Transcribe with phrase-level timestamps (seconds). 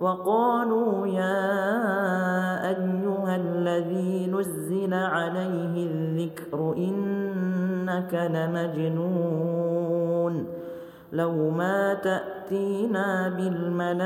[0.00, 1.48] وقالوا يا
[2.68, 9.86] أيها الذي نزل عليه الذكر إنك لمجنون
[11.12, 13.96] لو ما تأتينا بالملائكة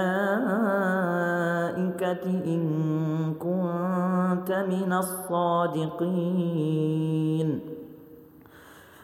[2.46, 6.20] إن كنت من الصادقين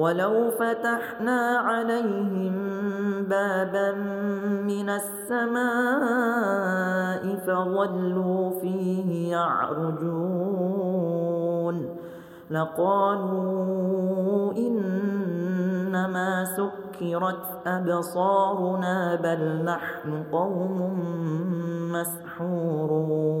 [0.00, 2.54] ولو فتحنا عليهم
[3.28, 3.92] بابا
[4.64, 5.60] من السماء
[7.46, 10.80] فظلوا فيه يعرجون
[12.50, 13.72] لقالوا
[14.52, 20.98] إنما سكرت أبصارنا بل نحن قوم
[21.92, 23.40] مسحورون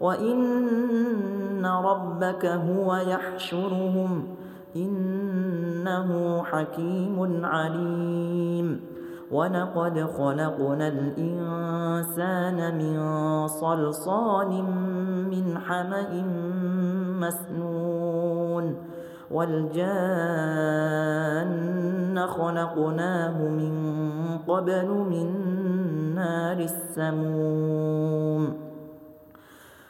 [0.00, 4.24] وإن ربك هو يحشرهم
[4.76, 8.80] إنه حكيم عليم
[9.30, 12.98] ولقد خلقنا الإنسان من
[13.48, 14.64] صلصال
[15.30, 16.24] من حمأ
[17.20, 18.76] مسنون
[19.30, 19.80] والجان
[22.26, 23.74] خلقناه من
[24.48, 25.34] قبل من
[26.14, 28.69] نار السموم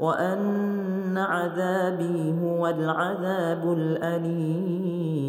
[0.00, 5.26] وأن عذابي هو العذاب الأليم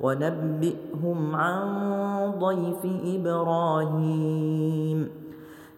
[0.00, 1.64] ونبئهم عن
[2.38, 5.08] ضيف إبراهيم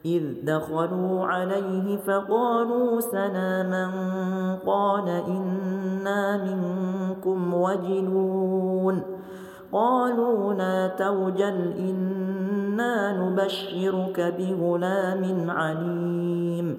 [0.06, 3.90] إذ دخلوا عليه فقالوا سلاما
[4.66, 9.02] قال إنا منكم وجلون
[9.72, 16.78] قالوا لا توجل إنا نبشرك بغلام عليم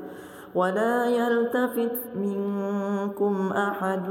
[0.55, 4.09] ولا يلتفت منكم أحد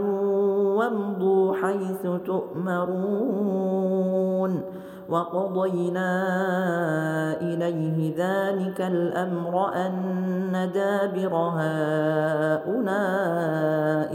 [0.78, 3.80] وامضوا حيث تؤمرون
[5.08, 6.10] وقضينا
[7.40, 12.80] إليه ذلك الأمر أن دابر هؤلاء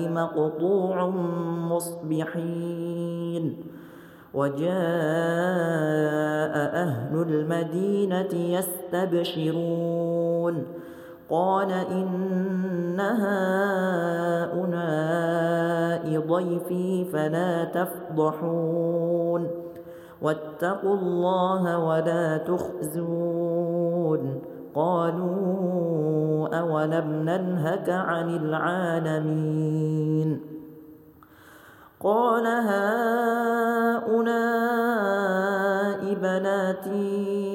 [0.10, 1.10] مقطوع
[1.70, 3.58] مصبحين
[4.34, 4.76] وجاء
[6.76, 9.76] أهل المدينة يستبشرون
[11.30, 14.66] قال إن هؤلاء
[16.28, 19.48] ضيفي فلا تفضحون.
[20.22, 24.42] واتقوا الله ولا تخزون.
[24.76, 30.42] قالوا أولم ننهك عن العالمين.
[32.00, 33.16] قال هؤلاء
[36.14, 37.55] بناتي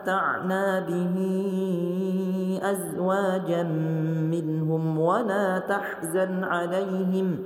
[0.00, 1.16] متعنا به
[2.62, 3.62] أزواجا
[4.32, 7.38] منهم ولا تحزن عليهم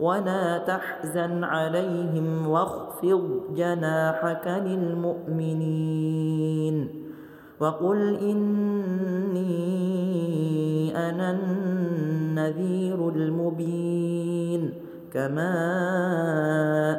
[0.00, 5.86] ولا تحزن عليهم واخفض جناحك للمؤمنين.
[7.60, 9.46] وقل إني
[11.08, 14.72] أنا النذير المبين.
[15.12, 15.54] كما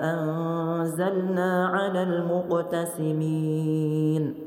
[0.02, 4.47] أنزلنا على المقتسمين.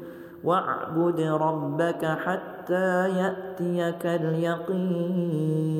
[0.43, 5.71] واعبد ربك حتى يأتيك اليقين.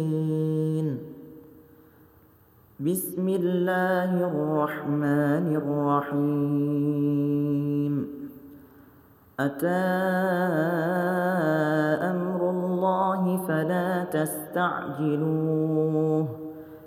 [2.79, 6.21] بسم الله الرحمن الرحيم.
[9.39, 9.67] أتى
[12.11, 16.27] أمر الله فلا تستعجلوه.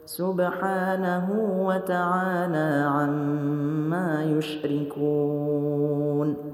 [0.07, 1.27] سبحانه
[1.67, 6.54] وتعالى عما يشركون.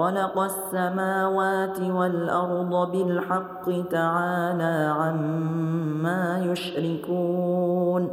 [0.00, 8.08] خلق السماوات والأرض بالحق تعالى عما يشركون.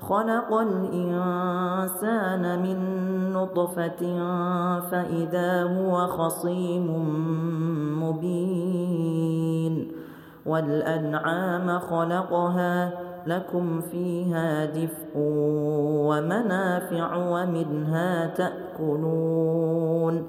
[0.00, 2.78] خلق الإنسان من
[3.32, 4.02] نطفة
[4.90, 6.86] فإذا هو خصيم
[8.02, 9.92] مبين.
[10.46, 12.90] والأنعام خلقها
[13.26, 15.12] لكم فيها دفء
[16.08, 20.28] ومنافع ومنها تأكلون.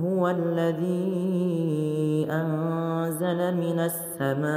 [0.00, 1.06] هو الذي
[2.30, 4.52] أنزل من السماء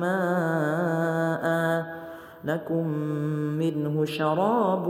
[0.00, 1.48] ماء
[2.44, 2.88] لكم
[3.58, 4.84] منه شراب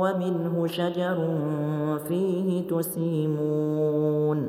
[0.00, 1.38] ومنه شجر
[2.08, 4.48] فيه تسيمون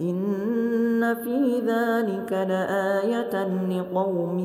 [0.00, 4.38] إن في ذلك لآية لقوم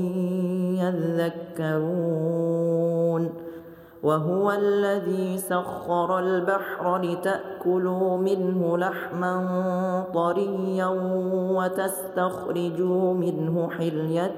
[1.59, 2.21] يذكرون.
[4.03, 10.87] وهو الذي سخر البحر لتأكلوا منه لحما طريا
[11.57, 14.35] وتستخرجوا منه حلية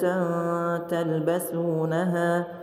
[0.78, 2.63] تلبسونها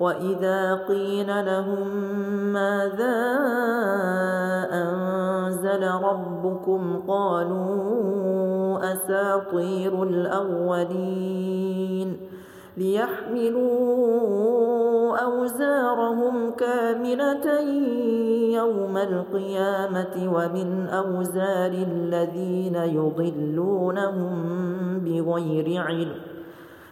[0.00, 1.88] وإذا قيل لهم
[2.52, 3.36] ماذا
[4.72, 12.16] أنزل ربكم قالوا أساطير الأولين
[12.76, 14.16] ليحملوا
[15.16, 17.60] أوزارهم كاملة
[18.54, 24.34] يوم القيامة ومن أوزار الذين يضلونهم
[25.04, 26.35] بغير علم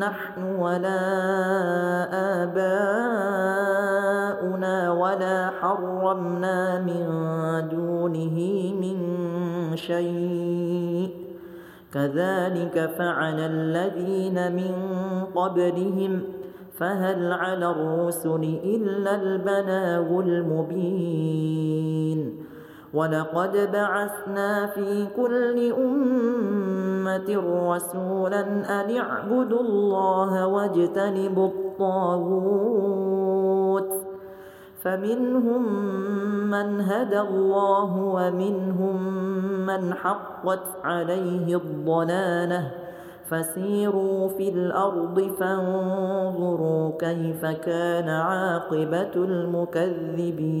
[0.00, 1.00] نحن ولا
[2.42, 3.32] آباؤنا
[4.92, 7.04] ولا حرمنا من
[7.68, 8.38] دونه
[8.80, 8.96] من
[9.76, 11.10] شيء.
[11.94, 14.74] كذلك فعل الذين من
[15.34, 16.22] قبلهم
[16.78, 21.70] فهل على الرسل إلا البلاغ المبين.
[22.94, 27.28] ولقد بعثنا في كل أمة
[27.74, 28.40] رسولا
[28.80, 32.80] أن اعبدوا الله واجتنبوا الطاغوت
[34.82, 35.62] فمنهم
[36.50, 39.02] من هدى الله ومنهم
[39.66, 42.70] من حقت عليه الضلاله
[43.30, 50.60] فسيروا في الأرض فانظروا كيف كان عاقبة المكذبين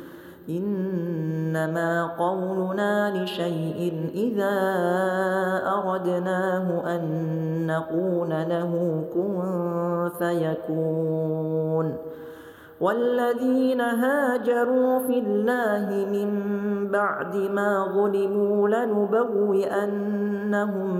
[0.49, 4.55] إنما قولنا لشيء إذا
[5.67, 7.01] أردناه أن
[7.67, 9.41] نقول له كن
[10.19, 11.97] فيكون.
[12.81, 16.29] والذين هاجروا في الله من
[16.91, 19.83] بعد ما ظلموا لنبوئنهم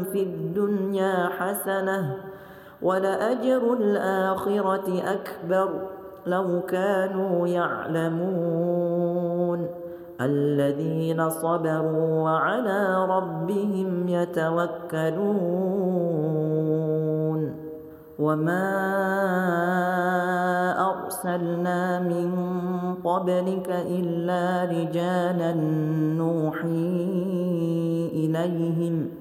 [0.04, 2.16] في الدنيا حسنة
[2.82, 5.70] ولأجر الآخرة أكبر.
[6.26, 8.61] لو كانوا يعلمون.
[10.26, 15.82] الذين صبروا وعلى ربهم يتوكلون.
[18.20, 18.68] وما
[20.92, 22.30] أرسلنا من
[23.04, 25.54] قبلك إلا رجالا
[26.18, 27.02] نوحي
[28.14, 29.21] إليهم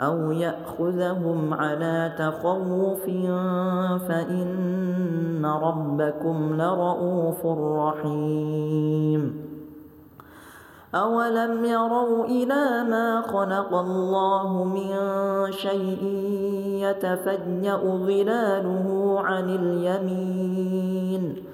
[0.00, 3.04] أو يأخذهم على تخوف
[4.08, 7.46] فإن ربكم لرؤوف
[7.78, 9.44] رحيم
[10.94, 14.96] أولم يروا إلى ما خلق الله من
[15.52, 16.04] شيء
[16.82, 21.53] يتفيأ ظلاله عن اليمين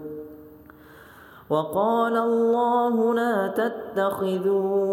[1.51, 4.91] وقال الله لا تتخذوا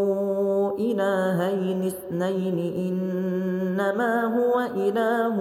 [0.79, 5.41] إلهين اثنين إنما هو إله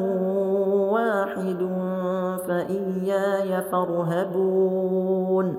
[0.93, 1.69] واحد
[2.47, 5.57] فإياي فارهبون.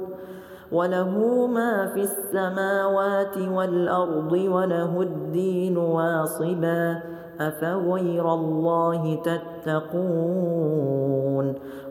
[0.72, 7.17] وله ما في السماوات والأرض وله الدين واصبا.
[7.40, 9.22] أفغير الله
[9.64, 10.88] تتقون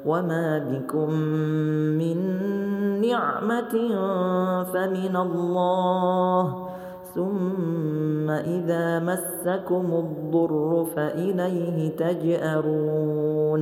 [0.06, 1.10] وما بكم
[2.00, 2.18] من
[3.02, 3.74] نعمة
[4.64, 6.68] فمن الله
[7.16, 13.62] ثم إذا مسكم الضر فإليه تجأرون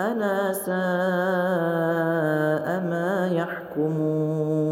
[0.00, 0.76] ألا ساء
[2.90, 4.68] ما يحكمون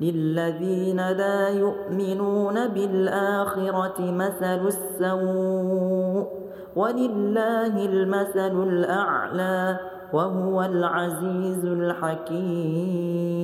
[0.00, 6.26] للذين لا يؤمنون بالآخرة مثل السوء
[6.76, 9.78] ولله المثل الأعلى
[10.12, 13.43] وهو العزيز الحكيم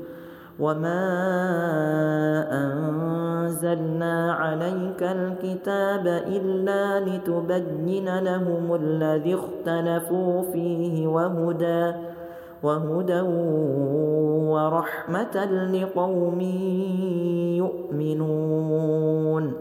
[0.61, 1.01] وما
[2.51, 11.93] أنزلنا عليك الكتاب إلا لتبين لهم الذي اختلفوا فيه وهدى
[12.63, 13.21] وهدى
[14.51, 16.41] ورحمة لقوم
[17.57, 19.53] يؤمنون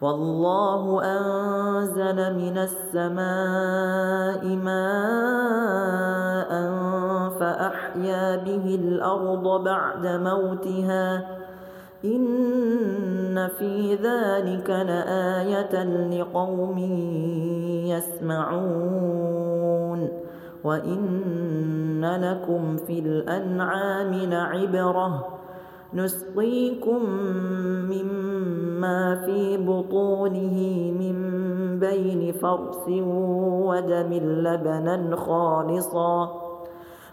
[0.00, 6.52] والله أنزل من السماء ماء
[7.42, 11.26] فأحيا به الأرض بعد موتها.
[12.04, 15.84] إن في ذلك لآية
[16.20, 16.78] لقوم
[17.86, 20.08] يسمعون.
[20.64, 25.28] وإن لكم في الأنعام لعبرة.
[25.94, 27.04] نسقيكم
[27.90, 31.16] مما في بطونه من
[31.80, 32.88] بين فرس
[33.66, 36.51] ودم لبنا خالصا.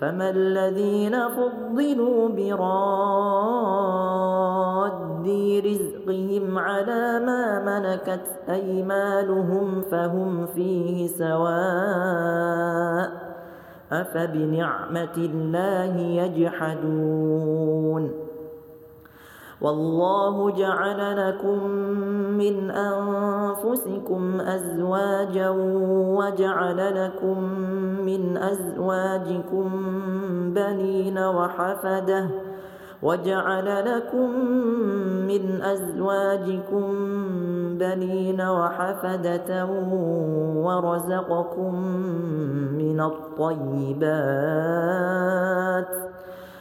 [0.00, 2.90] فما الذين فضلوا براد
[5.66, 12.50] رزقهم على ما ملكت أيمانهم فهم فيه سواء
[13.92, 17.50] أفبنعمة الله يجحدون
[19.60, 21.68] والله جعل لكم
[22.40, 25.48] من أنفسكم أزواجا
[26.18, 27.42] وجعل لكم
[28.04, 29.70] من أزواجكم
[30.54, 32.28] بنين وحفدة
[33.02, 34.30] وجعل لكم
[35.28, 36.84] من أزواجكم
[37.78, 39.66] بنين وحفدة
[40.56, 41.74] ورزقكم
[42.78, 44.00] من الطيبات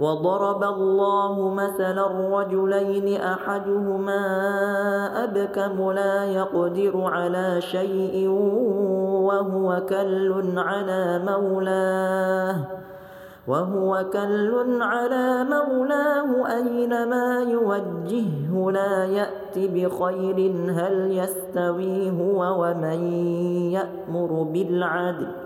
[0.00, 2.06] وضرب الله مثلا
[2.40, 4.20] رجلين أحدهما
[5.24, 8.28] أبكم لا يقدر على شيء
[9.28, 12.56] وهو كل على مولاه
[13.48, 23.00] وهو كل على مولاه أينما يوجهه لا يأت بخير هل يستوي هو ومن
[23.72, 25.45] يأمر بالعدل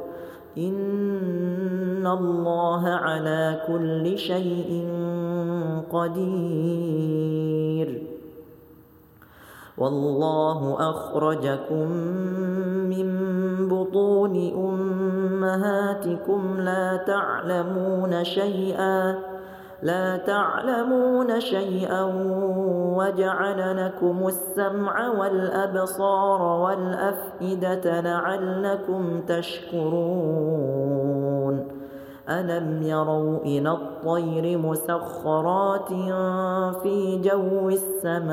[0.57, 4.87] إن الله على كل شيء
[5.91, 7.41] قدير.
[9.77, 11.87] والله أخرجكم
[12.89, 13.07] من
[13.67, 19.30] بطون أمهاتكم لا تعلمون شيئا.
[19.81, 22.03] لا تعلمون شيئا
[22.97, 30.71] وجعل لكم السمع والأبصار والأفئدة لعلكم تشكرون.
[32.29, 35.89] ألم يروا إلى الطير مسخرات
[36.83, 38.31] في جو السماء؟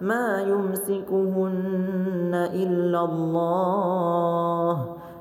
[0.00, 4.86] ما يمسكهن إلا الله.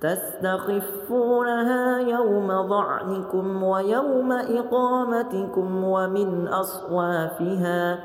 [0.00, 7.98] تستخفونها يوم ضعنكم ويوم إقامتكم ومن أصوافها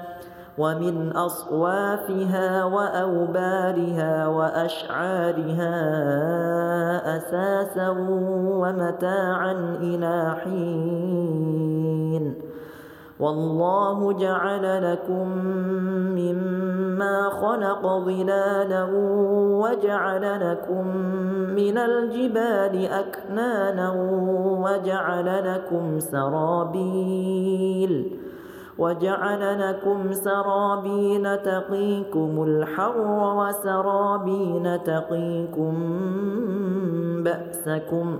[0.58, 5.76] ومن أصوافها وأوبارها وأشعارها
[7.18, 7.90] أساسا
[8.62, 12.36] ومتاعا إلى حين.
[13.22, 15.28] والله جعل لكم
[16.18, 18.88] مما خلق ظلالا
[19.62, 20.88] وجعل لكم
[21.56, 23.92] من الجبال أكنانا
[24.64, 27.42] وجعل لكم سرابيل
[28.78, 32.98] وجعل لكم سرابين تقيكم الحر
[33.38, 35.74] وسرابين تقيكم
[37.24, 38.20] بأسكم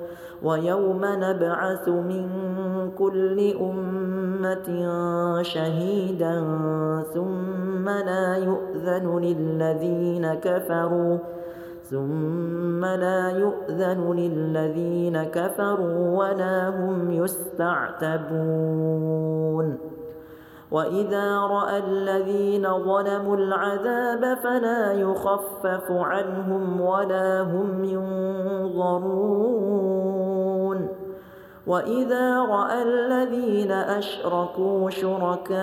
[0.43, 2.29] ويوم نبعث من
[2.97, 4.69] كل أمة
[5.41, 6.43] شهيدا
[7.13, 11.17] ثم لا يؤذن للذين كفروا
[11.83, 18.31] ثم لا يؤذن للذين كفروا ولا هم يستعتبون
[20.71, 29.41] وإذا رأى الذين ظلموا العذاب فلا يخفف عنهم ولا هم ينظرون
[31.67, 35.53] وإذا رأى الذين أشركوا شركاءهم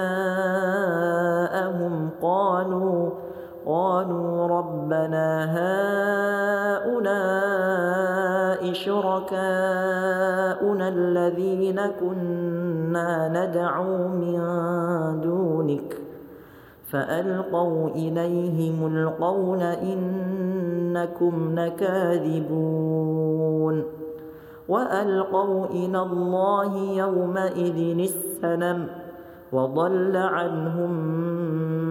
[2.23, 3.11] قالوا
[3.69, 5.45] قالوا ربنا
[6.79, 10.09] هؤلاء شركاؤنا
[10.89, 14.41] الذين كنا ندعو من
[15.21, 15.97] دونك
[16.91, 23.19] فألقوا إليهم القول إنكم لكاذبون
[24.69, 28.89] وألقوا إلى الله يومئذ السلم
[29.53, 30.91] وضل عنهم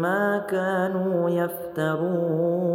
[0.01, 2.67] ما كانوا يفترون.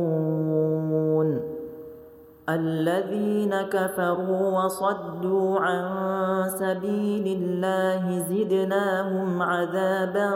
[2.49, 5.85] الذين كفروا وصدوا عن
[6.49, 10.31] سبيل الله زدناهم عذابا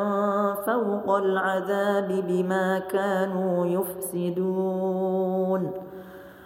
[0.66, 5.70] فوق العذاب بما كانوا يفسدون.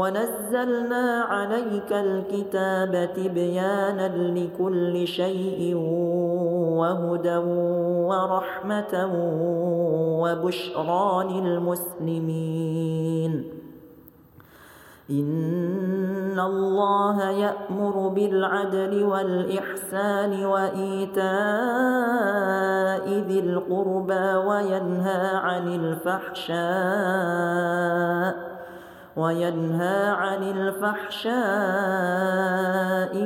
[0.00, 5.74] ونزلنا عليك الكتاب تبيانا لكل شيء
[6.80, 7.36] وهدى
[8.08, 9.10] ورحمة
[10.22, 12.80] وبشرى للمسلمين
[15.10, 21.24] إن الله يأمر بالعدل والإحسان وإيتاء
[23.28, 26.60] ذي القربى وينهى عن الفحشاء
[29.16, 31.30] وينهى عن الفحشاء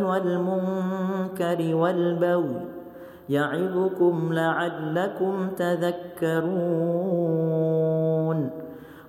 [0.03, 2.67] والمنكر والبغي
[3.29, 7.05] يعظكم لعلكم تذكرون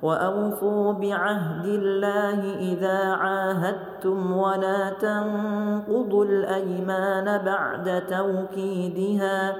[0.01, 9.55] وأوفوا بعهد الله إذا عاهدتم ولا تنقضوا الأيمان بعد توكيدها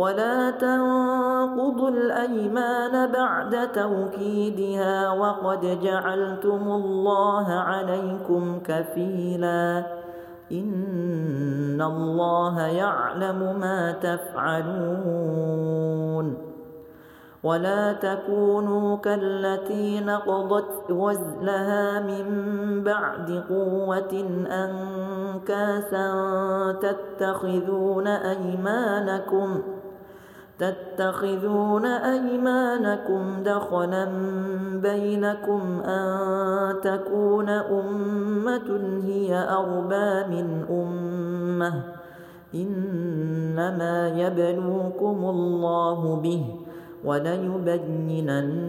[0.00, 9.84] ولا تنقضوا الأيمان بعد توكيدها وقد جعلتم الله عليكم كفيلا.
[10.52, 15.40] إن الله يعلم ما تفعلون.
[17.42, 22.26] ولا تكونوا كالتي نقضت وزلها من
[22.84, 26.12] بعد قوة أنكاسا
[26.72, 29.79] تتخذون أيمانكم ۖ
[30.60, 34.08] تتخذون أيمانكم دخلا
[34.82, 41.82] بينكم أن تكون أمة هي أربى من أمة.
[42.54, 46.44] إنما يبلوكم الله به
[47.04, 48.60] وليبينن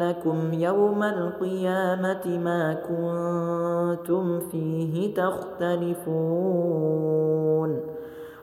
[0.00, 5.96] لكم يوم القيامة ما كنتم فيه تختلفون.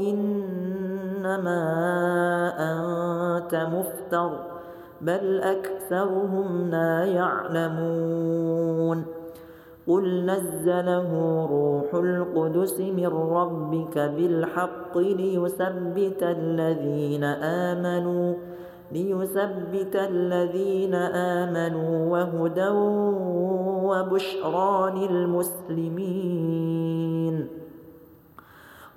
[0.00, 1.62] إنما
[2.58, 4.30] أنت مفتر
[5.00, 9.04] بل أكثرهم لا يعلمون.
[9.88, 11.10] قل نزله
[11.50, 18.34] روح القدس من ربك بالحق ليثبت الذين آمنوا
[18.92, 22.68] ليثبت الذين آمنوا وهدى
[23.88, 26.28] وبشرى للمسلمين.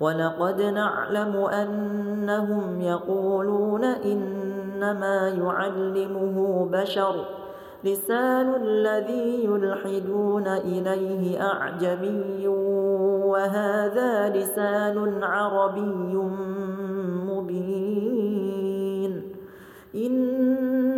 [0.02, 4.42] ولقد نعلم أنهم يقولون إن
[4.82, 7.24] إنما يعلمه بشر
[7.84, 12.48] لسان الذي يلحدون إليه أعجمي
[13.26, 16.14] وهذا لسان عربي
[17.30, 19.12] مبين.
[19.94, 20.61] إن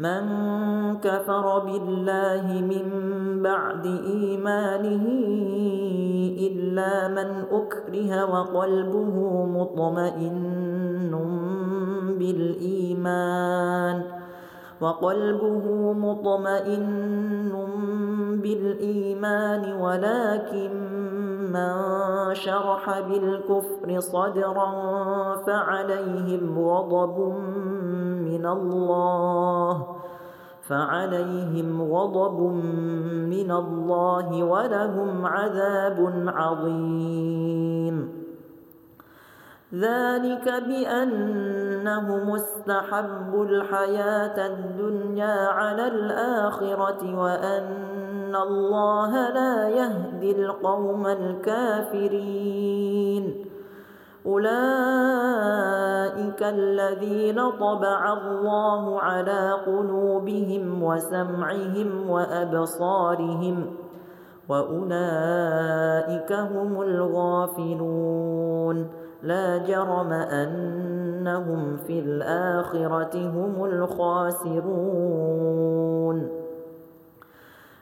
[0.00, 0.24] من
[1.04, 2.86] كفر بالله من
[3.42, 5.04] بعد إيمانه
[6.48, 11.12] إلا من أكره وقلبه مطمئن
[12.18, 14.02] بالإيمان
[14.80, 17.52] وقلبه مطمئن
[18.42, 20.70] بالإيمان ولكن
[21.52, 24.72] من شرح بالكفر صدرا
[25.46, 27.18] فعليهم غضب
[28.30, 29.96] من الله
[30.68, 32.40] فعليهم غضب
[33.30, 38.20] من الله ولهم عذاب عظيم.
[39.74, 47.64] ذلك بأنهم استحبوا الحياة الدنيا على الآخرة وأن
[48.36, 52.70] الله لا يهدي القوم الكافرين
[54.26, 54.50] أولئك
[56.42, 63.76] الذين طبع الله على قلوبهم وسمعهم وأبصارهم
[64.48, 68.10] وأولئك هم الغافلون
[69.22, 74.70] لا جرم أنهم في الآخرة هم الخاسرون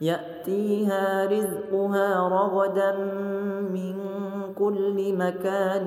[0.00, 2.96] يأتيها رزقها رغدا
[3.70, 3.96] من
[4.54, 5.86] كل مكان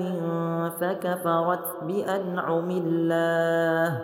[0.80, 4.00] فكفرت بأنعم الله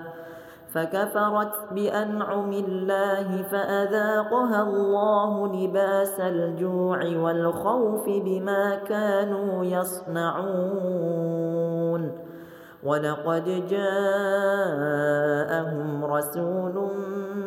[0.75, 11.25] فكفرت بأنعم الله فأذاقها الله لباس الجوع والخوف بما كانوا يصنعون.
[12.85, 14.85] ولقد جاءهم
[16.05, 16.89] رسول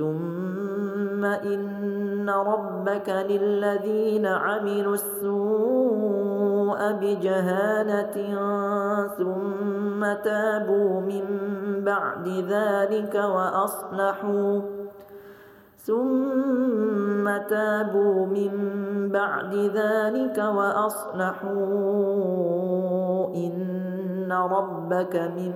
[0.00, 8.16] ثم إن ربك للذين عملوا السوء بجهالة
[9.18, 11.24] ثم تابوا من
[11.84, 14.60] بعد ذلك وأصلحوا
[15.76, 18.52] ثم تابوا من
[19.12, 21.56] بعد ذلك وأصلحوا
[23.34, 23.89] إن
[24.32, 25.52] ربك من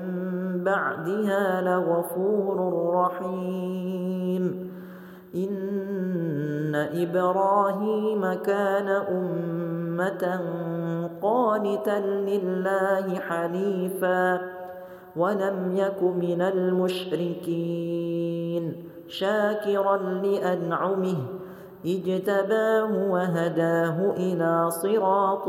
[0.65, 4.71] بعدها لغفور رحيم.
[5.35, 10.41] إن إبراهيم كان أمة
[11.23, 14.41] قانتا لله حنيفا
[15.17, 17.95] ولم يك من المشركين
[19.09, 21.17] شاكرا لأنعمه
[21.87, 25.49] اجتباه وهداه إلى صراط